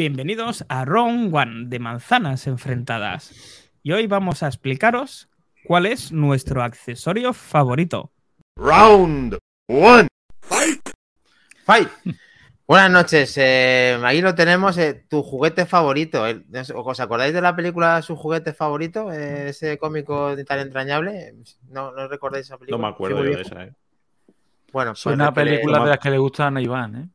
[0.00, 3.70] Bienvenidos a Round One de Manzanas Enfrentadas.
[3.82, 5.28] Y hoy vamos a explicaros
[5.66, 8.10] cuál es nuestro accesorio favorito.
[8.56, 9.36] Round
[9.68, 10.08] One.
[10.40, 10.88] Fight.
[11.66, 11.88] Fight.
[12.66, 13.34] Buenas noches.
[13.36, 16.26] Eh, ahí lo tenemos, eh, tu juguete favorito.
[16.26, 19.12] El- ¿Os acordáis de la película Su juguete favorito?
[19.12, 21.34] Eh, ese cómico tan entrañable.
[21.68, 22.78] ¿No, no recordáis esa película?
[22.78, 23.64] No me acuerdo yo de esa.
[23.64, 23.74] ¿eh?
[24.72, 26.96] Bueno, Es pues una lo que le- película de las que le gustan a Iván,
[26.96, 27.08] ¿eh?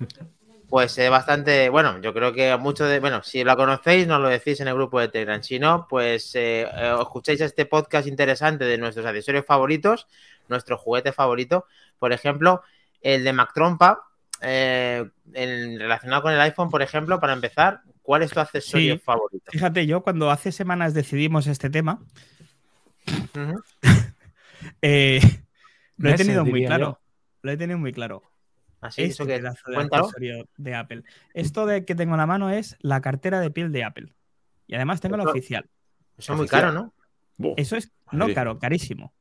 [0.74, 4.26] Pues eh, bastante, bueno, yo creo que mucho de, bueno, si la conocéis, nos lo
[4.28, 5.40] decís en el grupo de Telegram.
[5.40, 10.08] Si no, pues eh, eh, escucháis este podcast interesante de nuestros accesorios favoritos,
[10.48, 11.66] nuestro juguete favorito.
[12.00, 12.64] Por ejemplo,
[13.02, 14.00] el de Mac Trompa,
[14.40, 18.98] eh, en- relacionado con el iPhone, por ejemplo, para empezar, ¿cuál es tu accesorio Sí.
[18.98, 19.52] favorito?
[19.52, 22.02] Fíjate, yo cuando hace semanas decidimos este tema,
[24.82, 25.20] eh,
[25.98, 26.98] lo he tenido muy claro.
[27.42, 28.24] Lo he tenido muy claro.
[28.84, 30.04] Así, este eso que, pedazo de cuéntalo.
[30.04, 31.02] accesorio de Apple.
[31.32, 34.14] Esto de que tengo en la mano es la cartera de piel de Apple.
[34.66, 35.68] Y además tengo la oficial.
[36.16, 36.62] Eso es muy Oficial.
[36.62, 36.72] caro,
[37.38, 37.54] ¿no?
[37.56, 39.12] Eso es, no caro, carísimo.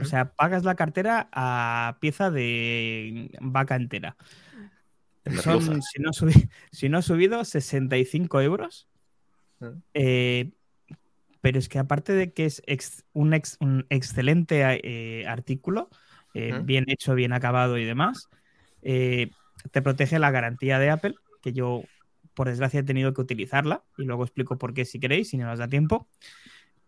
[0.00, 4.16] O sea, pagas la cartera a pieza de vaca entera.
[5.42, 8.88] Son, si no, subi- si no he subido, 65 euros.
[9.94, 10.52] Eh,
[11.40, 15.88] pero es que aparte de que es ex- un, ex- un excelente eh, artículo,
[16.34, 18.28] eh, bien hecho, bien acabado y demás,
[18.82, 19.30] eh,
[19.70, 21.82] te protege la garantía de Apple, que yo
[22.34, 25.50] por desgracia he tenido que utilizarla y luego explico por qué si queréis, si no
[25.50, 26.06] os da tiempo.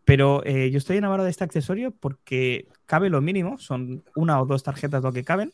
[0.05, 4.47] Pero eh, yo estoy enamorado de este accesorio porque cabe lo mínimo, son una o
[4.47, 5.52] dos tarjetas lo que caben.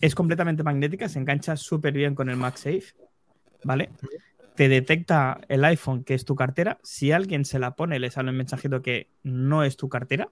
[0.00, 2.94] Es completamente magnética, se engancha súper bien con el MagSafe,
[3.62, 3.90] ¿vale?
[4.56, 6.78] Te detecta el iPhone que es tu cartera.
[6.82, 10.28] Si alguien se la pone, le sale un mensajito que no es tu cartera.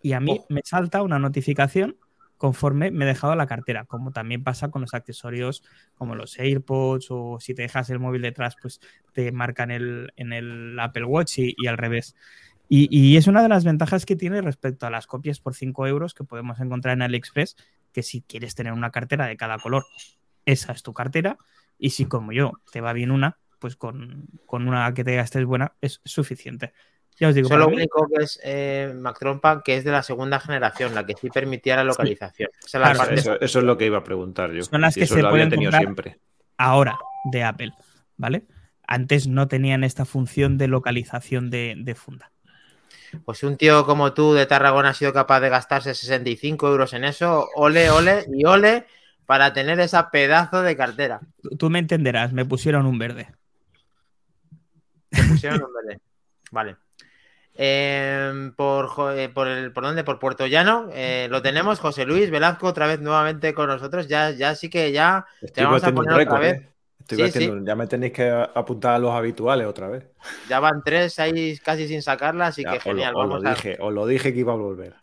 [0.00, 1.96] Y a mí me salta una notificación
[2.42, 5.62] conforme me he dejado la cartera, como también pasa con los accesorios
[5.94, 8.80] como los AirPods o si te dejas el móvil detrás, pues
[9.12, 12.16] te marcan el, en el Apple Watch y, al revés.
[12.68, 15.86] Y, y es una de las ventajas que tiene respecto a las copias por 5
[15.86, 17.54] euros que podemos encontrar en AliExpress,
[17.92, 19.84] que si quieres tener una cartera de cada color,
[20.44, 21.38] esa es tu cartera.
[21.78, 25.44] Y si como yo te va bien una, pues con, con una que te gastes
[25.44, 26.72] buena es suficiente.
[27.18, 29.92] Ya os digo, Eso es lo único que es eh, Mac Trompa, que es de
[29.92, 32.50] la segunda generación, la que sí permitía la localización.
[32.58, 34.62] Esa es la Claro, parte Eso, eso es lo que iba a preguntar yo.
[34.64, 35.82] Son las que eso se lo había pueden tenido comprar.
[35.82, 36.18] siempre.
[36.56, 36.98] ahora
[37.32, 37.72] de Apple,
[38.16, 38.42] ¿vale?
[38.86, 42.30] Antes no tenían esta función de localización de, de funda.
[43.24, 47.04] Pues un tío como tú de Tarragona ha sido capaz de gastarse 65 euros en
[47.04, 48.86] eso, ole, ole y ole
[49.26, 51.20] para tener esa pedazo de cartera.
[51.58, 53.28] Tú- me entenderás, me pusieron un verde.
[55.10, 56.00] Te pusieron un verde.
[56.50, 56.76] Vale.
[57.54, 60.04] Eh, por, eh, por, el, ¿Por dónde?
[60.04, 60.88] Por Puerto Llano.
[60.92, 64.08] eh, lo tenemos, José Luis Velasco, otra vez nuevamente con nosotros.
[64.08, 66.54] Ya, ya sí que ya Estoy vamos a poner otra récord, vez.
[66.62, 66.68] ¿eh?
[67.00, 70.06] Estoy Sí, batiendo- Ya me tenéis que apuntar a los habituales otra vez.
[70.48, 73.14] ya van tres ahí casi sin sacarla, así Ya, que os lo- genial.
[73.16, 73.50] os, lo, Vamos a...
[73.50, 74.94] dije, os lo dije que iba a volver.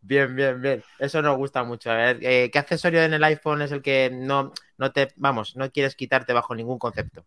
[0.00, 0.82] Bien, bien, bien.
[0.98, 1.90] Eso nos gusta mucho.
[1.90, 5.70] A ver, ¿qué accesorio en el iPhone es el que no, no te, vamos, no
[5.70, 7.24] quieres quitarte bajo ningún concepto?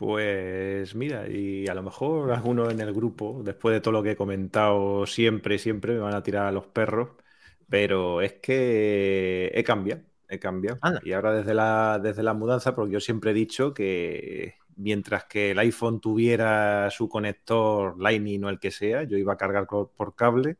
[0.00, 4.12] Pues mira, y a lo mejor algunos en el grupo, después de todo lo que
[4.12, 7.10] he comentado, siempre, siempre me van a tirar a los perros,
[7.68, 10.78] pero es que he cambiado, he cambiado.
[10.80, 11.02] Anda.
[11.04, 15.50] Y ahora desde la, desde la mudanza, porque yo siempre he dicho que mientras que
[15.50, 20.14] el iPhone tuviera su conector Lightning o el que sea, yo iba a cargar por
[20.14, 20.56] cable,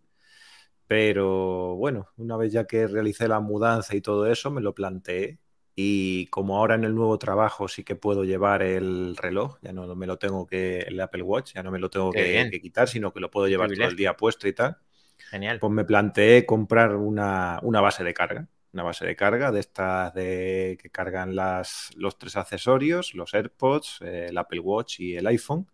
[0.86, 5.38] pero bueno, una vez ya que realicé la mudanza y todo eso, me lo planteé.
[5.82, 9.94] Y como ahora en el nuevo trabajo sí que puedo llevar el reloj, ya no
[9.96, 13.14] me lo tengo que, el Apple Watch, ya no me lo tengo que, quitar, sino
[13.14, 14.76] que lo puedo llevar todo el día puesto y tal,
[15.30, 15.58] Genial.
[15.58, 18.46] pues me planteé comprar una, una base de carga.
[18.74, 24.02] Una base de carga de estas de, que cargan las, los tres accesorios, los AirPods,
[24.02, 25.66] el Apple Watch y el iPhone.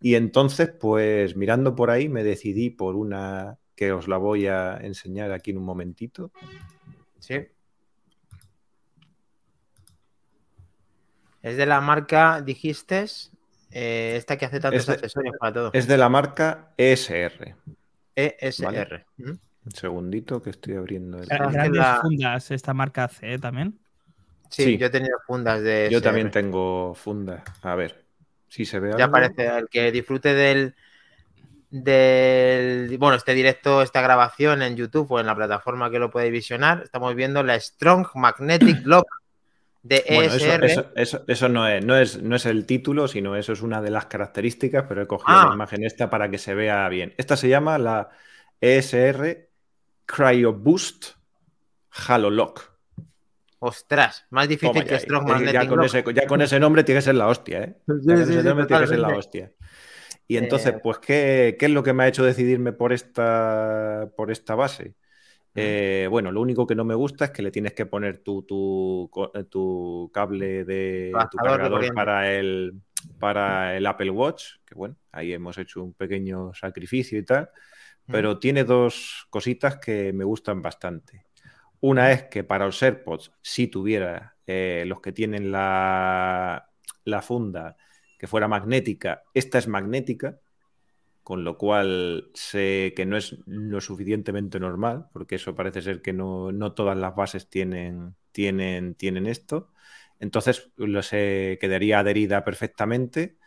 [0.00, 4.76] Y entonces, pues mirando por ahí, me decidí por una que os la voy a
[4.76, 6.30] enseñar aquí en un momentito.
[7.18, 7.48] Sí.
[11.44, 13.04] Es de la marca, dijiste,
[13.70, 15.70] eh, esta que hace tantos Es de- accesorios para todo.
[15.74, 17.54] Es de la marca ESR.
[18.16, 19.04] ESR.
[19.18, 21.26] Un segundito que estoy abriendo el...
[21.26, 23.38] Grandes la- fundas esta marca hace ¿eh?
[23.38, 23.78] también.
[24.48, 24.78] Sí, Sí.
[24.78, 26.04] yo he tenido fundas de Yo ESR.
[26.04, 27.42] también tengo funda.
[27.62, 28.04] A ver,
[28.48, 29.06] si se ve Ya algo.
[29.16, 30.74] aparece el que disfrute del,
[31.70, 36.32] del bueno, este directo, esta grabación en YouTube o en la plataforma que lo podéis
[36.32, 36.82] visionar.
[36.84, 39.06] Estamos viendo la Strong Magnetic Lock
[39.84, 40.66] de Bueno, eso, ESR.
[40.66, 43.80] eso- eso- eso no, es, no, es, no es el título, sino eso es una
[43.82, 45.46] de las características, pero he cogido Ah.
[45.50, 47.14] la imagen esta para que se vea bien.
[47.18, 48.08] Esta se llama la
[48.60, 49.50] ESR
[50.06, 51.04] Cryo Boost
[52.08, 52.72] Halo Lock.
[53.60, 56.98] Ostras, más difícil Toma que Strong ya, ya con ese, ya con ese nombre tiene
[56.98, 57.76] que ser la hostia, ¿eh?
[57.86, 59.52] Sí, Ya con sí, ese sí, nombre tiene que ser la hostia.
[60.26, 64.08] Y entonces, Eh, pues, ¿qué, qué es lo que me ha hecho decidirme por esta,
[64.16, 64.94] por esta base?
[65.56, 68.42] Eh, bueno, lo único que no me gusta es que le tienes que poner tu,
[68.42, 72.80] tu, co- eh, tu cable de Tu de cargador para el,
[73.18, 77.50] para el Apple Watch, que bueno, ahí hemos hecho un pequeño sacrificio y tal,
[78.10, 81.26] pero tiene dos cositas que me gustan bastante.
[81.80, 86.70] Una es que para los AirPods, si tuviera eh, los que tienen la,
[87.04, 87.76] la funda
[88.18, 90.38] que fuera magnética, esta es magnética,
[91.24, 96.12] con lo cual sé que no es lo suficientemente normal, porque eso parece ser que
[96.12, 99.72] no, no todas las bases tienen, tienen, tienen esto.
[100.20, 103.38] Entonces lo se quedaría adherida perfectamente.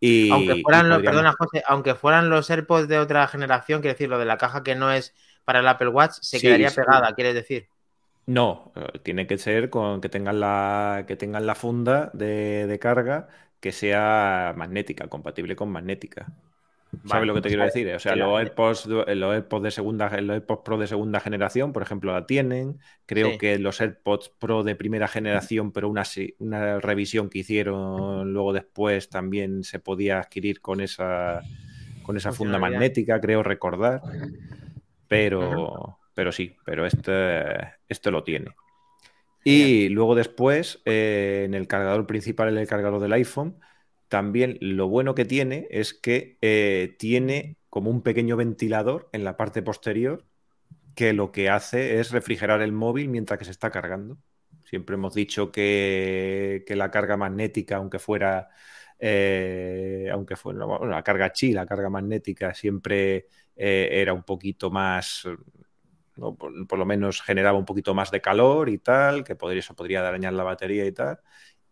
[0.00, 3.80] Y, aunque fueran y los, podríamos- perdona, José, aunque fueran los AirPods de otra generación,
[3.80, 5.14] quiero decir, lo de la caja que no es
[5.44, 6.74] para el Apple Watch, se Sí, quedaría sí.
[6.74, 7.68] pegada, quieres decir.
[8.26, 12.78] No, eh, tiene que ser con que tengan la, que tengan la funda de, de
[12.78, 13.28] carga
[13.60, 16.32] que sea magnética, compatible con magnética.
[16.98, 17.94] ¿Sabes Vale, lo que te o quiero decir?
[17.94, 21.82] O sea, los AirPods, los AirPods de segunda, los AirPods Pro de segunda generación, por
[21.82, 22.78] ejemplo, la tienen.
[23.06, 23.38] Creo Sí.
[23.38, 26.04] que los AirPods Pro de primera generación, pero una,
[26.38, 31.42] una revisión que hicieron luego después también se podía adquirir con esa,
[32.02, 34.00] con esa funda magnética, creo recordar.
[35.08, 37.44] Pero, pero sí, pero este,
[37.88, 38.50] este lo tiene.
[39.44, 43.56] Y luego después, eh, en el cargador principal, en el cargador del iPhone,
[44.14, 49.36] también lo bueno que tiene es que eh, tiene como un pequeño ventilador en la
[49.36, 50.24] parte posterior
[50.94, 54.16] que lo que hace es refrigerar el móvil mientras que se está cargando.
[54.62, 58.50] Siempre hemos dicho que, la carga magnética, aunque fuera,
[59.00, 63.26] eh, aunque fuera la carga chi, la carga magnética, siempre
[63.56, 65.26] eh, era un poquito más,
[66.14, 70.02] por lo menos generaba un poquito más de calor y tal, que podría, eso podría
[70.02, 71.18] dañar la batería y tal.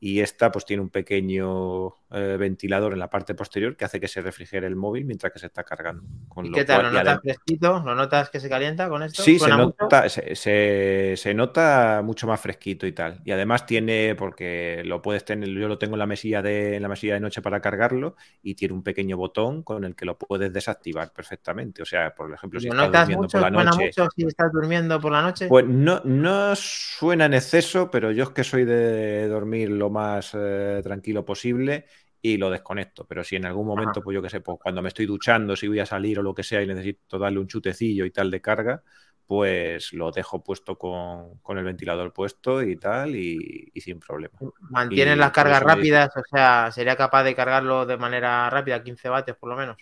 [0.01, 4.09] Y esta pues tiene un pequeño eh, ventilador en la parte posterior que hace que
[4.09, 6.05] se refrigere el móvil mientras que se está cargando.
[6.29, 6.83] Con ¿Y lo qué tal?
[6.83, 7.83] ¿Lo notas fresquito?
[7.85, 9.23] ¿Lo notas que se calienta con esto?
[9.25, 13.21] Sí, se nota, se, se- se nota mucho más fresquito y tal.
[13.25, 16.83] Y además tiene, porque lo puedes tener, yo lo tengo en la mesilla de, en
[16.83, 20.17] la mesilla de noche para cargarlo, y tiene un pequeño botón con el que lo
[20.17, 21.83] puedes desactivar perfectamente.
[21.83, 23.39] O sea, por ejemplo, si ¿Lo estás durmiendo mucho?
[23.39, 23.75] por la ¿Suena noche.
[23.75, 25.47] mucho si estás durmiendo por la noche?
[25.47, 30.31] Pues no, no suena en exceso, pero yo es que soy de dormir lo más
[30.35, 31.85] eh, tranquilo posible
[32.23, 33.05] y lo desconecto.
[33.05, 35.67] Pero si en algún momento, pues yo qué sé, pues cuando me estoy duchando, si
[35.67, 38.41] voy a salir o lo que sea y necesito darle un chutecillo y tal de
[38.41, 38.83] carga,
[39.27, 44.39] pues lo dejo puesto con, con el ventilador puesto y tal y, y sin problema.
[44.61, 46.11] ¿Mantienes y las cargas rápidas?
[46.17, 49.77] O sea, ¿sería capaz de cargarlo de manera rápida, 15 vatios por lo menos?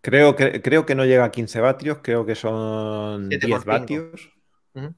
[0.00, 4.32] Creo que, creo que no llega a 15 vatios, creo que son 10 7,5.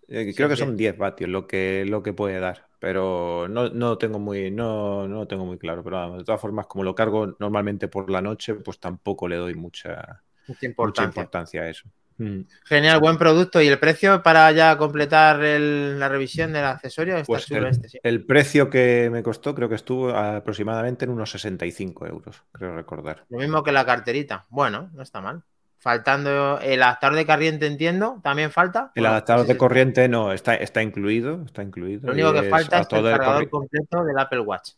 [0.09, 0.61] Eh, Sí, creo que 10.
[0.69, 5.07] son 10 vatios lo que, lo que puede dar, pero no, no tengo muy, no,
[5.09, 5.83] no lo tengo muy claro.
[5.85, 9.37] Pero vamos, de todas formas, como lo cargo normalmente por la noche, pues tampoco le
[9.37, 11.05] doy mucha, Mucha mucha importancia.
[11.05, 11.89] importancia a eso.
[12.19, 12.41] Mm.
[12.65, 13.61] Genial, buen producto.
[13.61, 17.17] ¿Y el precio para ya completar el- la revisión del accesorio?
[17.17, 17.99] Está Pues el, este, sí.
[18.03, 23.25] el precio que me costó creo que estuvo aproximadamente en unos 65 euros, creo recordar.
[23.29, 24.47] Lo mismo que la carterita.
[24.49, 25.43] Bueno, no está mal.
[25.87, 28.91] Faltando el adaptador de corriente, entiendo, también falta.
[28.97, 32.09] El adaptador de corriente no, está, está incluido, está incluido.
[32.09, 34.71] Lo único que Es falta es el cargador completo del Apple Watch.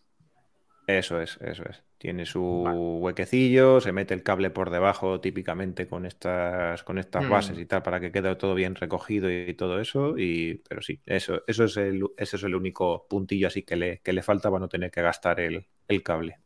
[0.86, 1.82] Eso es, eso es.
[1.96, 2.78] Tiene su Vale.
[2.78, 7.30] huequecillo, se mete el cable por debajo típicamente con estas, con estas Mm.
[7.30, 10.12] bases y tal, para que quede todo bien recogido y, todo eso.
[10.18, 14.00] Y, pero sí, eso, eso es el, ese es el único puntillo así que le,
[14.00, 16.36] que le falta para no tener que gastar el, el cable.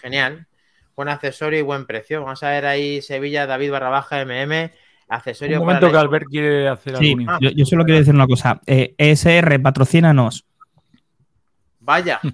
[0.00, 0.46] Genial.
[0.96, 2.22] Buen accesorio y buen precio.
[2.22, 4.72] Vamos a ver ahí Sevilla, David barra baja MM.
[5.08, 7.38] Accesorio Un momento para que Albert quiere hacer Sí, algún inciso.
[7.40, 8.60] yo, yo solo quiero decir una cosa.
[8.66, 10.44] Eh, ESR, patrocínanos.
[11.80, 12.20] Vaya.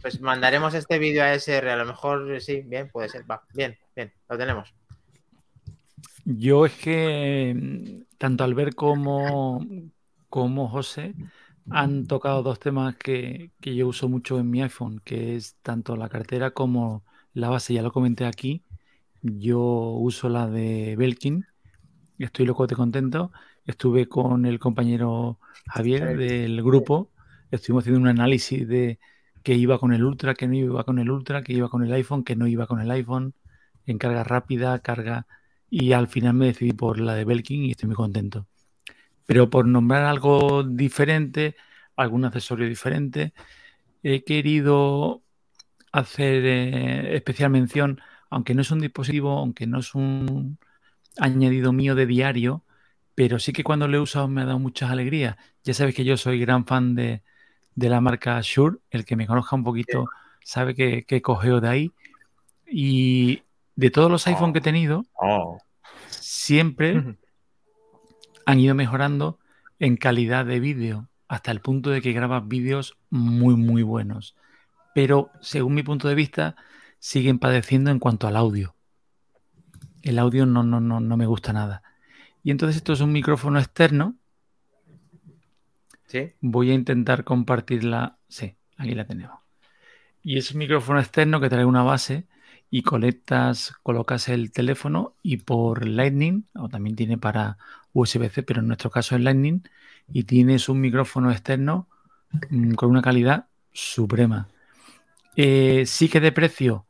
[0.00, 1.70] Pues mandaremos este vídeo a SR.
[1.70, 3.28] A lo mejor sí, bien, puede ser.
[3.30, 4.74] Va, bien, bien, lo tenemos.
[6.24, 9.64] Yo es que mm, tanto Albert como,
[10.28, 11.14] como José
[11.70, 15.96] han tocado dos temas que, que yo uso mucho en mi iPhone, que es tanto
[15.96, 17.74] la cartera como la base.
[17.74, 18.64] Ya lo comenté aquí.
[19.22, 21.46] Yo uso la de Belkin.
[22.18, 23.32] Estoy loco de contento.
[23.66, 27.10] Estuve con el compañero Javier del grupo.
[27.50, 28.98] Estuvimos haciendo un análisis de
[29.42, 31.92] que iba con el Ultra, que no iba con el Ultra, que iba con el
[31.92, 33.34] iPhone, que no iba con el iPhone,
[33.86, 35.26] en carga rápida, carga
[35.70, 38.46] y al final me decidí por la de Belkin y estoy muy contento.
[39.32, 41.56] Pero por nombrar algo diferente,
[41.96, 43.32] algún accesorio diferente,
[44.02, 45.22] he querido
[45.90, 47.98] hacer eh, especial mención,
[48.28, 50.58] aunque no es un dispositivo, aunque no es un
[51.16, 52.62] añadido mío de diario,
[53.14, 55.38] pero sí que cuando lo he usado me ha dado muchas alegrías.
[55.64, 57.22] Ya sabes que yo soy gran fan de,
[57.74, 60.10] de la marca Shure, el que me conozca un poquito
[60.44, 61.92] sabe que, que cogeo de ahí.
[62.66, 63.44] Y
[63.76, 65.56] de todos los iPhone que he tenido, Oh.
[66.10, 67.16] siempre
[68.46, 69.38] han ido mejorando
[69.78, 74.36] en calidad de vídeo, hasta el punto de que grabas vídeos muy, muy buenos.
[74.94, 76.56] Pero según mi punto de vista,
[76.98, 78.74] siguen padeciendo en cuanto al audio.
[80.02, 81.82] El audio no, no, no, no me gusta nada.
[82.42, 84.16] Y entonces esto es un micrófono externo.
[86.06, 86.32] Sí.
[86.40, 88.18] Voy a intentar compartirla.
[88.28, 89.38] Sí, aquí la tenemos.
[90.22, 92.26] Y es un micrófono externo que trae una base
[92.70, 97.58] y conectas, colocas el teléfono y por Lightning, o también tiene para
[97.92, 99.62] USB-C, pero en nuestro caso es Lightning,
[100.12, 101.88] y tienes un micrófono externo
[102.50, 104.48] mm, con una calidad suprema.
[105.36, 106.86] Eh, sí que de precio,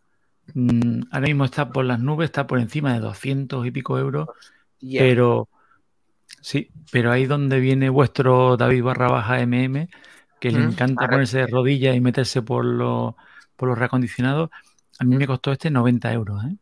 [0.54, 4.30] mm, ahora mismo está por las nubes, está por encima de 200 y pico euros,
[4.82, 5.04] Yeah.
[5.04, 5.48] pero
[6.40, 9.90] sí, pero ahí donde viene vuestro David barra baja MM,
[10.40, 13.14] que le Mm, encanta ponerse de rodillas y meterse por, los
[13.56, 14.50] por los reacondicionados.
[14.98, 16.44] A mí me costó este 90 euros.
[16.44, 16.56] ¿eh?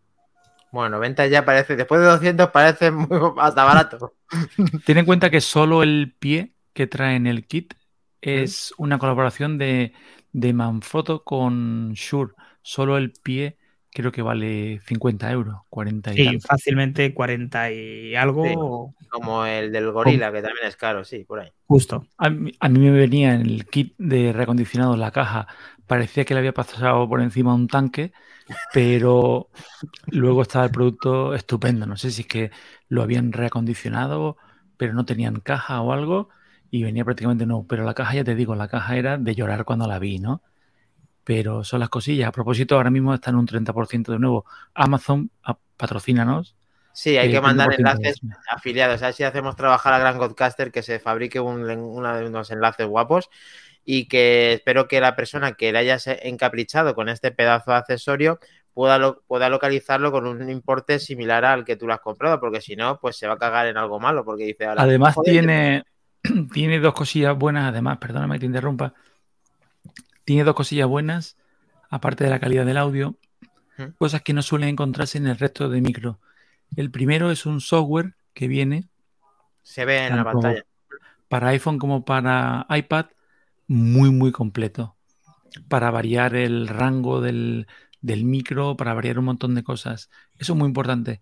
[0.73, 3.09] Bueno, 90 ya parece, después de 200 parece muy
[3.39, 4.15] hasta barato.
[4.85, 7.75] Ten en cuenta que solo el pie que trae en el kit
[8.21, 9.93] es una colaboración de,
[10.33, 12.35] de Manfrotto con Shure.
[12.63, 13.59] Solo el pie
[13.93, 16.47] creo que vale 50 euros, 40 y Sí, tanto.
[16.47, 21.53] fácilmente 40 y algo Como el del gorila, que también es caro, sí, por ahí.
[21.67, 22.07] justo.
[22.19, 25.47] A mí, a mí me venía en el kit de reacondicionado la caja,
[25.91, 28.13] parecía que le había pasado por encima un tanque,
[28.73, 29.49] pero
[30.07, 31.85] luego estaba el producto estupendo.
[31.85, 32.53] No sé si es que
[32.89, 34.37] lo habían reacondicionado,
[34.77, 36.29] pero no tenían caja o algo,
[36.71, 37.67] y venía prácticamente no.
[37.69, 40.43] Pero la caja, ya te digo, la caja era de llorar cuando la vi, ¿no?
[41.25, 42.29] Pero son las cosillas.
[42.29, 44.45] A propósito, ahora mismo está en un 30% de nuevo.
[44.75, 45.33] Amazon,
[45.77, 46.55] patrocínanos.
[46.93, 49.03] Sí, hay eh, que mandar 30% de enlaces afiliados.
[49.03, 52.53] A ver si hacemos trabajar a Gran Godcaster que se fabrique un, una de unos
[52.53, 53.29] enlaces guapos
[53.85, 57.79] y que espero que la persona que le haya se- encaprichado con este pedazo de
[57.79, 58.39] accesorio
[58.73, 62.61] pueda, lo- pueda localizarlo con un importe similar al que tú lo has comprado, porque
[62.61, 65.33] si no, pues se va a cagar en algo malo, porque dice ahora, Además "Joder,
[65.33, 65.85] tiene,
[66.53, 68.95] tiene dos cosillas buenas, además, perdóname que te interrumpa.
[70.25, 71.37] Tiene dos cosillas buenas,
[71.89, 73.17] aparte de la calidad del audio,
[73.99, 76.21] cosas que no suelen encontrarse en el resto de micro.
[76.77, 78.85] El primero es un software que viene
[79.63, 80.65] se ve en la pantalla.
[81.29, 83.07] para iPhone como para iPad
[83.71, 84.97] muy, muy completo.
[85.69, 87.69] Para variar el rango del,
[88.01, 90.11] del micro, para variar un montón de cosas.
[90.39, 91.21] Eso es muy importante.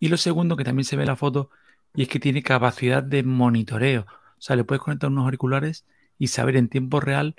[0.00, 1.50] Y lo segundo, que también se ve en la foto,
[1.94, 4.02] y es que tiene capacidad de monitoreo.
[4.02, 5.86] O sea, le puedes conectar unos auriculares
[6.18, 7.36] y saber en tiempo real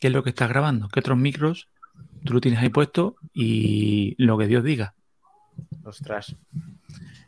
[0.00, 1.68] qué es lo que estás grabando, qué otros micros
[2.24, 4.94] tú lo tienes ahí puesto y lo que Dios diga.
[5.84, 6.36] Ostras.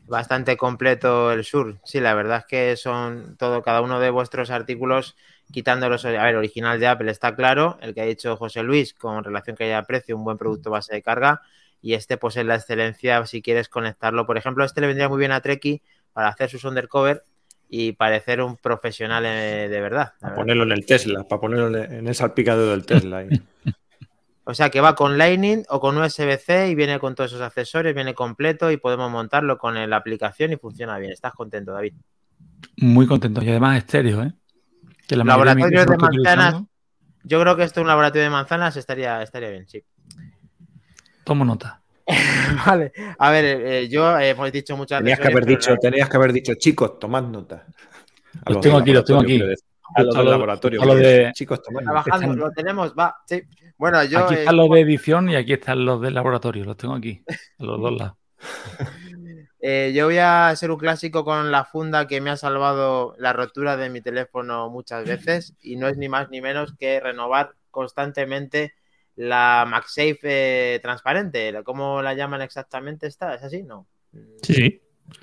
[0.07, 1.81] Bastante completo el sur.
[1.85, 5.17] Sí, la verdad es que son todo, cada uno de vuestros artículos,
[5.53, 6.05] quitándolos.
[6.05, 7.79] A ver, original de Apple está claro.
[7.81, 10.95] El que ha dicho José Luis, con relación que haya precio, un buen producto base
[10.95, 11.43] de carga.
[11.81, 14.27] Y este, pues es la excelencia si quieres conectarlo.
[14.27, 15.81] Por ejemplo, este le vendría muy bien a Treki
[16.13, 17.25] para hacer sus undercover
[17.69, 20.15] y parecer un profesional de verdad.
[20.21, 23.19] Para ponerlo en el Tesla, para ponerlo en el salpicadero del Tesla.
[23.19, 23.29] ahí.
[24.51, 27.95] O sea que va con Lightning o con USB-C y viene con todos esos accesorios,
[27.95, 31.13] viene completo y podemos montarlo con la aplicación y funciona bien.
[31.13, 31.93] ¿Estás contento, David?
[32.79, 33.45] Muy contento.
[33.45, 34.33] Y además estéreo, ¿eh?
[35.09, 36.63] Que la de manzanas.
[37.25, 39.83] Yo creo que esto un laboratorio de manzanas estaría, estaría bien, sí.
[41.25, 41.81] Tomo nota.
[42.67, 42.93] Vale.
[43.19, 46.33] A ver, eh, yo eh, hemos dicho muchas Tenías que haber dicho, tenías que haber
[46.33, 47.67] dicho, chicos, tomad nota.
[48.45, 49.41] A Los tengo aquí, los tengo aquí.
[49.95, 50.83] A los del laboratorio.
[50.83, 51.33] a de-.
[51.35, 52.03] Chicos, tomad nota.
[52.03, 53.43] Trabajando, Están- lo tenemos, va, sí.
[53.79, 54.21] Bueno, yo.
[54.21, 56.65] aquí eh, están los de edición y aquí están los del laboratorio.
[56.65, 57.23] Los tengo aquí,
[57.59, 58.15] a los dos lados.
[59.61, 63.33] Eh, yo voy a hacer un clásico con la funda que me ha salvado la
[63.33, 67.55] rotura de mi teléfono muchas veces y no es ni más ni menos que renovar
[67.71, 68.75] constantemente
[69.17, 71.53] la MagSafe eh, transparente.
[71.65, 73.35] ¿Cómo la llaman exactamente esta?
[73.35, 73.65] ¿Es así?
[73.65, 73.87] No.
[74.43, 74.83] Sí, sí.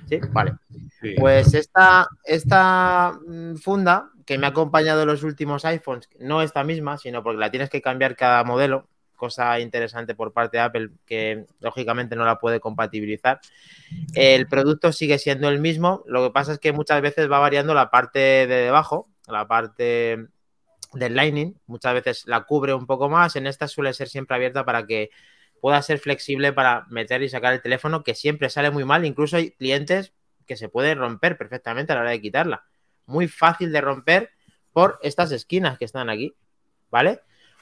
[0.10, 0.54] Sí, vale.
[1.02, 1.16] Sí.
[1.18, 6.64] Pues esta, esta mm, funda que me ha acompañado en los últimos iPhones, no esta
[6.64, 10.90] misma, sino porque la tienes que cambiar cada modelo, cosa interesante por parte de Apple
[11.06, 13.40] que lógicamente no la puede compatibilizar.
[14.14, 17.74] El producto sigue siendo el mismo, lo que pasa es que muchas veces va variando
[17.74, 20.28] la parte de debajo, la parte
[20.94, 24.66] del Lightning, muchas veces la cubre un poco más, en esta suele ser siempre abierta
[24.66, 25.10] para que
[25.62, 29.38] pueda ser flexible para meter y sacar el teléfono, que siempre sale muy mal, incluso
[29.38, 30.14] hay clientes
[30.46, 32.66] que se pueden romper perfectamente a la hora de quitarla.
[33.06, 34.32] Muy fácil de romper
[34.74, 36.36] por estas esquinas que están aquí,
[36.92, 37.22] ¿vale?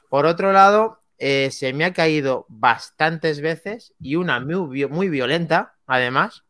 [0.09, 5.75] Por otro lado, eh, se me ha caído bastantes veces y una muy, muy violenta,
[5.85, 6.43] además,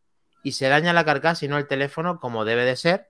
[0.44, 3.10] y se daña la carcasa y no el teléfono como debe de ser.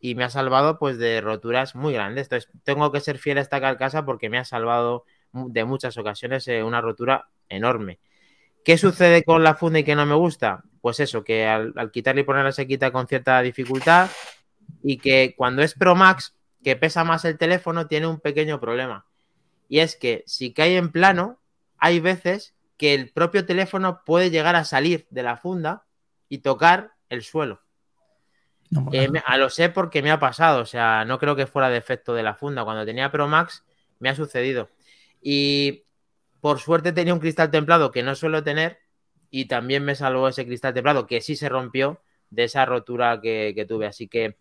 [0.00, 2.26] y me ha salvado pues de roturas muy grandes.
[2.26, 6.46] Entonces tengo que ser fiel a esta carcasa porque me ha salvado de muchas ocasiones
[6.48, 8.00] eh, una rotura enorme.
[8.64, 10.62] ¿Qué sucede con la funda y que no me gusta?
[10.80, 14.10] Pues eso, que al, al y ponerla se quita con cierta dificultad
[14.82, 19.06] y que cuando es Pro Max, que pesa más el teléfono, tiene un pequeño problema.
[19.68, 21.40] Y es que si cae en plano,
[21.78, 25.84] hay veces que el propio teléfono puede llegar a salir de la funda
[26.28, 27.60] y tocar el suelo.
[28.70, 31.46] No, Eh, me- a lo sé porque me ha pasado, o sea, no creo que
[31.46, 32.64] fuera defecto de la funda.
[32.64, 33.64] Cuando tenía Pro Max
[34.00, 34.68] me ha sucedido.
[35.22, 35.84] Y
[36.40, 38.78] por suerte tenía un cristal templado que no suelo tener
[39.30, 43.52] y también me salvó ese cristal templado que sí se rompió de esa rotura que,
[43.54, 43.86] que tuve.
[43.86, 44.36] Así que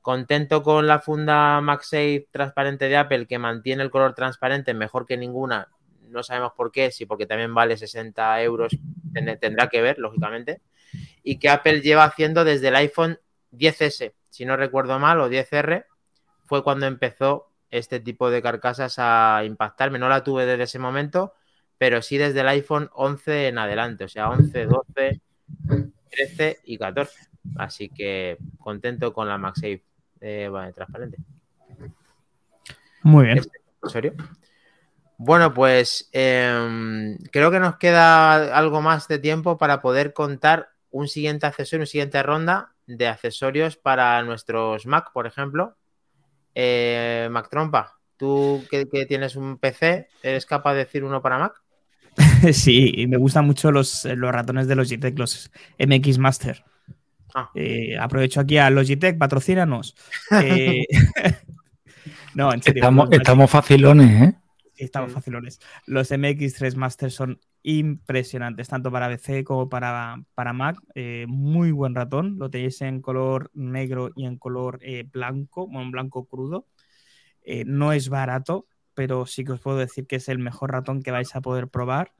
[0.00, 5.16] contento con la funda MagSafe transparente de Apple que mantiene el color transparente mejor que
[5.16, 5.68] ninguna.
[6.08, 8.76] No sabemos por qué, sí, porque también vale 60 euros,
[9.12, 10.62] ten- tendrá que ver, lógicamente.
[11.22, 13.18] Y que Apple lleva haciendo desde el iPhone
[13.52, 15.84] 10S, si no recuerdo mal, o 10R,
[16.46, 19.98] fue cuando empezó este tipo de carcasas a impactarme.
[19.98, 21.34] No la tuve desde ese momento,
[21.76, 25.20] pero sí desde el iPhone 11 en adelante, o sea, 11, 12,
[26.10, 27.27] 13 y 14.
[27.56, 29.82] Así que contento con la MagSafe
[30.20, 31.18] eh, vale, transparente.
[33.02, 33.40] Muy bien.
[35.16, 41.08] Bueno, pues em, creo que nos queda algo más de tiempo para poder contar un
[41.08, 45.76] siguiente accesorio, una siguiente ronda de accesorios para nuestros Mac, por ejemplo.
[46.54, 51.38] Eh, Mac Trompa, tú que, que tienes un PC, ¿eres capaz de decir uno para
[51.38, 51.62] Mac?
[52.52, 56.64] Sí, y me gustan mucho los, los ratones de Logitech, los MX Master.
[57.34, 57.50] Ah.
[57.54, 59.94] Eh, aprovecho aquí a Logitech, patrocínanos.
[60.42, 60.84] Eh,
[62.34, 62.82] no, en serio.
[63.10, 64.34] Estamos, facilones, ¿eh?
[64.74, 65.60] Sí, estamos facilones.
[65.86, 70.78] Los MX3 Master son impresionantes, tanto para PC como para, para Mac.
[70.94, 72.38] Eh, muy buen ratón.
[72.38, 76.66] Lo tenéis en color negro y en color eh, blanco, bueno, en blanco crudo.
[77.42, 81.02] Eh, no es barato, pero sí que os puedo decir que es el mejor ratón
[81.02, 82.12] que vais a poder probar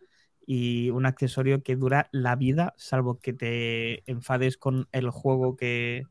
[0.51, 6.07] y un accesorio que dura la vida, salvo que te enfades con el juego que,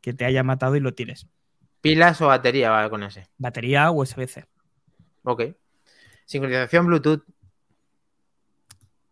[0.00, 1.28] que te haya matado y lo tires.
[1.80, 3.28] ¿Pilas o batería va con ese?
[3.38, 4.46] Batería USB-C,
[5.22, 5.42] Ok.
[6.24, 7.22] Sincronización Bluetooth.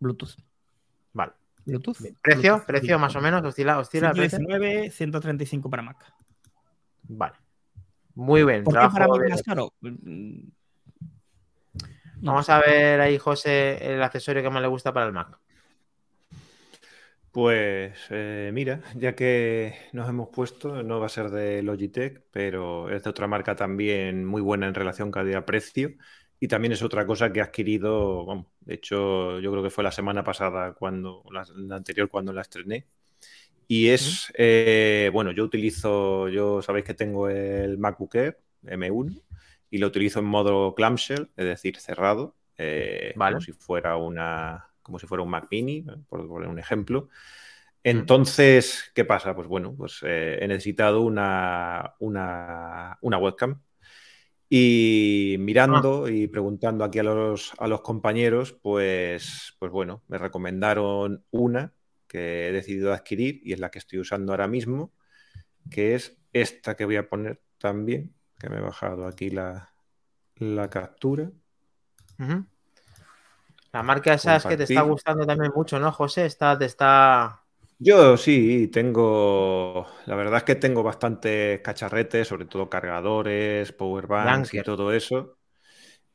[0.00, 0.34] Bluetooth.
[1.12, 1.32] Vale.
[1.64, 1.96] Bluetooth.
[2.20, 2.40] ¿Precio?
[2.56, 2.66] Bluetooth.
[2.66, 3.44] ¿Precio más o menos?
[3.44, 4.38] ¿Oscila, oscila el precio?
[4.38, 6.12] 119, 135 para Mac.
[7.04, 7.36] Vale.
[8.16, 8.64] Muy bien.
[8.64, 9.72] ¿Por qué para Mac de- más caro?
[12.20, 15.38] Vamos a ver ahí, José, el accesorio que más le gusta para el Mac.
[17.30, 22.88] Pues eh, mira, ya que nos hemos puesto, no va a ser de Logitech, pero
[22.90, 25.90] es de otra marca también muy buena en relación calidad-precio.
[26.40, 29.84] Y también es otra cosa que he adquirido, vamos, de hecho, yo creo que fue
[29.84, 32.86] la semana pasada, cuando, la, la anterior, cuando la estrené.
[33.68, 39.22] Y es, eh, bueno, yo utilizo, yo sabéis que tengo el MacBook Air M1
[39.70, 43.34] y lo utilizo en modo clamshell, es decir, cerrado, eh, Vale.
[43.34, 47.08] como si fuera una, como si fuera un Mac Mini, por poner un ejemplo.
[47.82, 49.34] Entonces, ¿qué pasa?
[49.34, 53.60] Pues bueno, pues eh, he necesitado una, una, una webcam.
[54.48, 61.24] Y mirando y preguntando aquí a los, a los compañeros, pues, pues bueno, me recomendaron
[61.30, 61.72] una
[62.06, 64.92] que he decidido adquirir y es la que estoy usando ahora mismo,
[65.70, 69.72] que es esta que voy a poner también, que me he bajado aquí la,
[70.36, 71.30] la captura.
[73.72, 76.26] La marca esa es que te está gustando también mucho, ¿no, José?
[76.26, 77.42] Está, te está.
[77.78, 84.62] Yo sí, tengo, la verdad es que tengo bastantes cacharretes, sobre todo cargadores, powerbanks y
[84.62, 85.36] todo eso.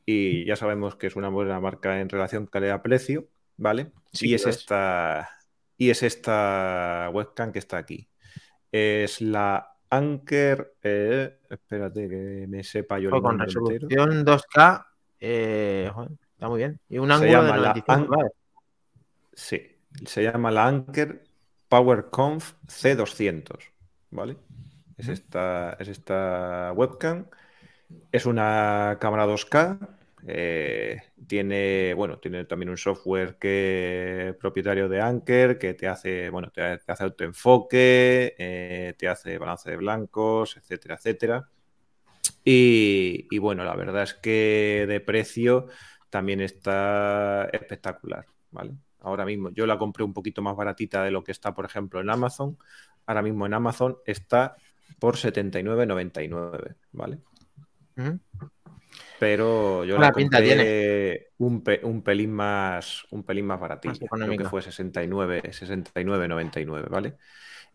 [0.04, 3.92] Y ya sabemos que es una buena marca en relación calidad-precio, ¿vale?
[4.12, 4.56] Sí y es es.
[4.56, 5.30] esta,
[5.76, 8.08] y es esta webcam que está aquí.
[8.72, 13.64] Es la Anker, eh, espérate que me sepa yo Joder, con entero.
[13.68, 14.86] resolución 2K.
[15.20, 16.80] eh, joder, está muy bien.
[16.88, 18.32] Y un Se ángulo de llama la 95 An- grados.
[19.34, 19.76] Sí,
[20.06, 21.24] se llama la Anker
[21.68, 23.72] PowerConf C200,
[24.10, 24.36] ¿vale?
[24.96, 27.26] Es esta, es esta webcam.
[28.10, 29.78] Es una cámara 2K.
[30.26, 36.50] Eh, tiene, bueno, tiene también un software que propietario de Anker que te hace, bueno,
[36.50, 41.48] te, hace autoenfoque, eh, te hace balance de blancos, etcétera, etcétera.
[42.44, 45.68] Y, bueno, la verdad es que de precio
[46.10, 48.74] también está espectacular, ¿vale?
[49.00, 52.00] Ahora mismo yo la compré un poquito más baratita de lo que está, por ejemplo,
[52.00, 52.58] en Amazon.
[53.06, 54.56] Ahora mismo en Amazon está
[55.00, 57.18] por 79,99, ¿vale?
[57.96, 58.20] Ujú.
[59.18, 64.08] Pero yo Buena la pinta compré un, pe- un pelín más un pelín más baratilla.
[64.10, 67.16] Más Creo que fue 69, 69,99, ¿vale?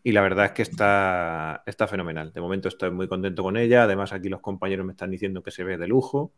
[0.02, 2.32] Y la verdad es que está, está fenomenal.
[2.32, 3.84] De momento estoy muy contento con ella.
[3.84, 6.34] Además, aquí los compañeros me están diciendo que se ve de lujo.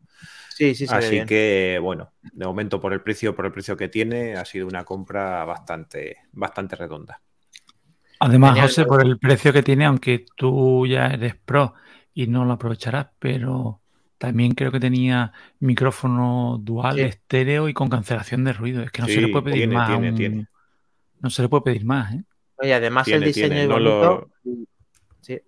[0.49, 1.27] Sí, sí, se ve Así bien.
[1.27, 4.85] que, bueno, de momento por el precio, por el precio que tiene, ha sido una
[4.85, 7.23] compra bastante, bastante redonda.
[8.19, 8.59] Además, Genial.
[8.59, 11.75] José, por el precio que tiene, aunque tú ya eres pro
[12.13, 13.80] y no lo aprovecharás, pero
[14.21, 17.01] también creo que tenía micrófono dual, Sí.
[17.01, 18.83] estéreo y con cancelación de ruido.
[18.83, 19.89] Es que no se le puede pedir tiene, más.
[19.89, 20.47] a tiene, un- tiene.
[21.21, 22.23] No se le puede pedir más, ¿eh?
[22.57, 24.31] Oye, además el diseño tiene, es no bonito.
[24.45, 24.61] lo-
[25.23, 25.41] Sí.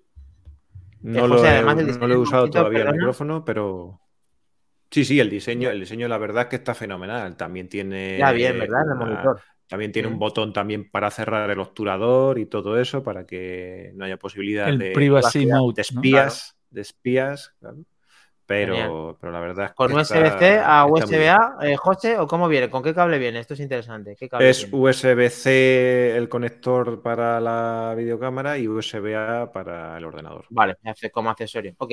[1.03, 4.01] No, lo, José, he, además el no lo he usado bonito, todavía el micrófono, pero
[4.91, 7.37] sí, sí, el diseño, el diseño la verdad es que está fenomenal.
[7.37, 8.81] También tiene Ya bien, ¿verdad?
[8.91, 9.41] El monitor.
[9.69, 14.07] También tiene un botón también para cerrar el obturador y todo eso para que no
[14.07, 15.75] haya posibilidad El de, privacy mode.
[15.83, 16.01] de ¿no?
[16.01, 17.77] espías, de espías, claro.
[18.53, 20.87] Pero, pero la verdad es ¿Con que USB-C está- a.
[20.87, 22.71] USB-A, eh, José, o cómo viene?
[22.71, 23.39] ¿Con qué cable viene?
[23.41, 24.17] Esto es interesante.
[24.19, 24.69] ¿Qué cable Es?
[24.71, 30.47] USB-C el conector para la videocámara y USB-A para el ordenador.
[30.51, 31.75] Vale, hace- como accesorio.
[31.79, 31.93] Ok.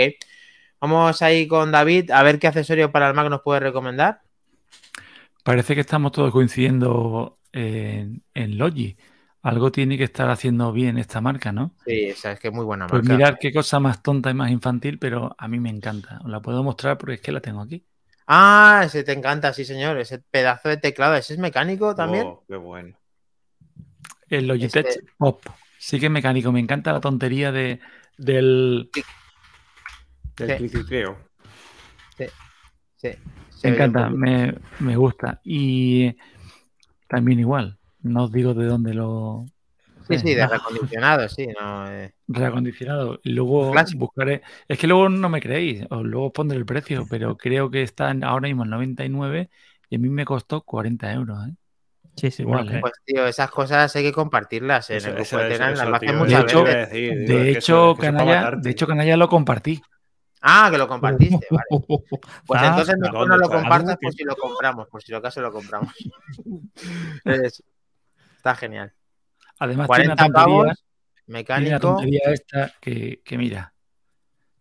[0.81, 4.21] Vamos ahí con David a ver qué accesorio para el Mac nos puede recomendar.
[5.43, 8.95] Parece que estamos todos coincidiendo en, en Logi.
[9.41, 11.73] Algo tiene que estar haciendo bien esta marca, ¿no?
[11.85, 13.15] Sí, esa es que es muy buena Pues marca.
[13.15, 16.19] mirar qué cosa más tonta y más infantil, pero a mí me encanta.
[16.23, 17.85] Os la puedo mostrar porque es que la tengo aquí.
[18.27, 19.97] Ah, ese te encanta, sí, señor.
[19.97, 21.15] Ese pedazo de teclado.
[21.15, 22.27] ¿Ese es mecánico también?
[22.27, 22.95] Oh, qué bueno.
[24.29, 25.41] El Logitech Este- Pop.
[25.79, 26.51] Sí que es mecánico.
[26.51, 27.79] Me encanta la tontería de,
[28.17, 28.89] del...
[30.37, 30.55] El Sí.
[30.57, 31.17] cliquicleo.
[32.17, 32.25] Sí.
[32.97, 33.17] Se
[33.63, 35.39] Me ve encanta, me, me gusta.
[35.43, 36.15] Y
[37.07, 37.78] también igual.
[38.01, 39.45] No os digo de dónde lo...
[40.07, 41.47] Sí, sí, de reacondicionado, sí.
[41.59, 42.13] No, eh.
[42.27, 43.19] reacondicionado.
[43.23, 43.99] Y luego Clásico.
[44.05, 44.41] buscaré.
[44.67, 47.83] Es que luego no me creéis, os luego os pondré el precio, pero creo que
[47.83, 49.49] está en- ahora mismo en 99
[49.89, 51.47] y a mí me costó 40 euros.
[51.47, 51.53] ¿eh?
[52.15, 52.81] Sí, sí, Igual, bueno, ¿eh?
[52.81, 55.99] Pues, tío, esas cosas hay que compartirlas en Eso- el grupo eso- de eso- Las
[56.01, 56.89] tío, muchas De hecho- veces.
[56.89, 59.81] decir, De hecho, canalla, de hecho, canalla lo compartí.
[60.41, 61.47] Ah, que lo compartiste.
[61.51, 61.65] Vale.
[62.45, 65.11] Pues Ah, entonces mejor no ¿dónde lo compartas por que- si lo compramos, por si
[65.11, 65.93] lo acaso lo compramos.
[67.25, 67.63] Es-
[68.49, 68.93] Está genial.
[69.59, 70.85] Además, tiene una 40 tontería, pavos,
[71.25, 71.79] tiene la mecánico.
[71.79, 73.73] tontería esta que, que mira,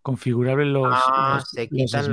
[0.03, 2.11] configurable los, Ah, los- se los quitan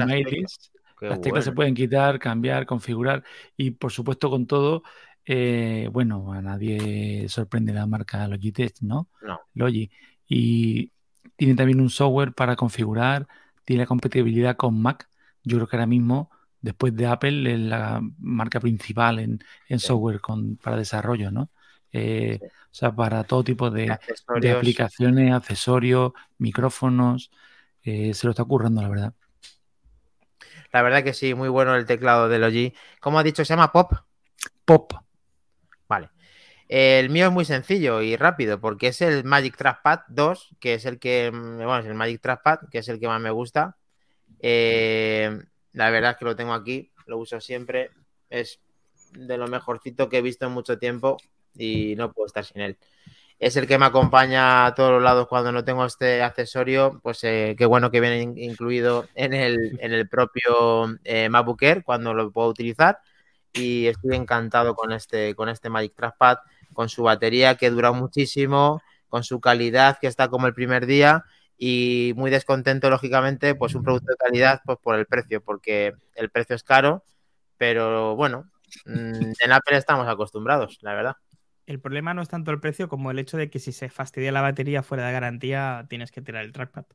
[1.02, 3.24] las teclas se pueden quitar, cambiar, configurar
[3.58, 4.84] y por supuesto con todo,
[5.26, 9.10] eh, bueno, a nadie sorprende la marca Logitech, ¿no?
[9.22, 9.40] No.
[9.54, 9.92] Logi.
[10.28, 10.92] Y
[11.36, 13.28] tiene también un software para configurar,
[13.66, 15.10] tiene compatibilidad con Mac.
[15.44, 19.88] Yo creo que ahora mismo, después de Apple, es la marca principal en, en Sí.
[19.88, 21.50] software con, para desarrollo, ¿no?
[21.98, 22.48] Eh, Sí.
[22.76, 23.98] O sea, para todo tipo de,
[24.42, 27.32] de aplicaciones, accesorios, micrófonos,
[27.84, 29.14] eh, se lo está currando, la verdad.
[30.74, 32.74] La verdad que sí, muy bueno el teclado del OG.
[33.00, 33.46] ¿Cómo ha dicho?
[33.46, 33.94] ¿Se llama Pop?
[34.66, 34.92] Pop.
[35.88, 36.10] Vale.
[36.68, 40.84] El mío es muy sencillo y rápido porque es el Magic Trackpad 2, que es
[40.84, 43.78] el que, mm, bueno, es el Magic Trackpad, que es el que más me gusta.
[44.42, 45.40] Eh,
[45.72, 47.92] la verdad es que lo tengo aquí, lo uso siempre.
[48.30, 48.60] Es
[49.14, 51.16] de lo mejorcito que he visto en mucho tiempo
[51.58, 52.78] y no puedo estar sin él.
[53.40, 57.00] Es el que me acompaña a todos los lados cuando no tengo este accesorio.
[57.04, 61.62] Pues eh, qué bueno que viene in- incluido en el, en el propio eh, MacBook
[61.64, 63.00] Air cuando lo puedo utilizar.
[63.54, 66.38] Y estoy encantado con este, con este Magic Trackpad,
[66.74, 71.24] con su batería que dura muchísimo, con su calidad que está como el primer día
[71.58, 76.30] y muy descontento, lógicamente, pues un producto de calidad pues por el precio, porque el
[76.30, 77.04] precio es caro,
[77.58, 78.50] pero bueno,
[78.86, 81.16] mm, en Apple estamos acostumbrados, la verdad.
[81.66, 84.32] El problema no es tanto el precio como el hecho de que si se fastidia
[84.32, 86.86] la batería fuera de garantía, tienes que tirar el trackpad.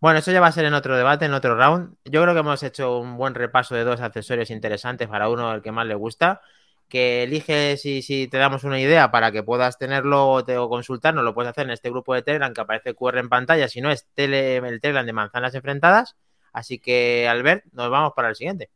[0.00, 1.96] Bueno, eso ya va a ser en otro debate, en otro round.
[2.04, 5.62] Yo creo que hemos hecho un buen repaso de dos accesorios interesantes para uno, el
[5.62, 6.40] que más le gusta.
[6.88, 10.68] Que eliges si, si te damos una idea para que puedas tenerlo o, te, o
[10.68, 13.68] consultarnos, lo puedes hacer en este grupo de Telegram que aparece QR en pantalla.
[13.68, 16.16] Si no, es el Telegram de Manzanas Enfrentadas.
[16.52, 18.70] Así que, Albert, nos vamos para el siguiente.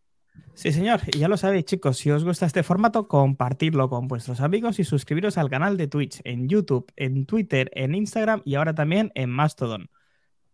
[0.55, 1.01] Sí, señor.
[1.13, 4.85] Y ya lo sabéis, chicos, si os gusta este formato, compartidlo con vuestros amigos y
[4.85, 9.31] suscribiros al canal de Twitch, en YouTube, en Twitter, en Instagram y ahora también en
[9.31, 9.91] Mastodon,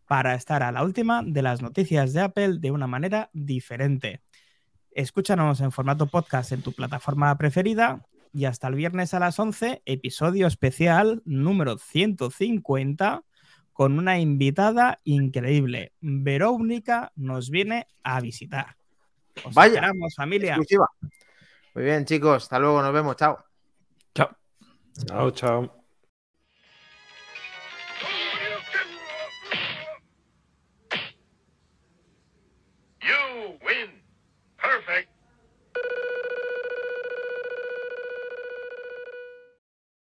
[0.06, 4.22] para estar a la última de las noticias de Apple de una manera diferente.
[4.92, 9.82] Escúchanos en formato podcast en tu plataforma preferida y hasta el viernes a las 11,
[9.84, 13.24] episodio especial número 150
[13.72, 15.92] con una invitada increíble.
[16.00, 18.77] Verónica nos viene a visitar.
[19.44, 19.74] Os Vaya.
[19.74, 20.50] esperamos, familia.
[20.50, 20.88] Exclusiva.
[21.74, 22.44] Muy bien, chicos.
[22.44, 22.82] Hasta luego.
[22.82, 23.16] Nos vemos.
[23.16, 23.38] Chao.
[24.14, 24.30] Chao.
[25.06, 25.77] Chao, chao.